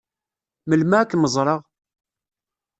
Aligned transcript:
Melmi 0.69 0.95
ad 0.99 1.07
kem-ẓṛeɣ? 1.09 1.59